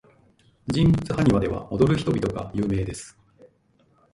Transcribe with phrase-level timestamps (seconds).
[0.65, 3.15] 人物埴輪では、踊る人々が有名です。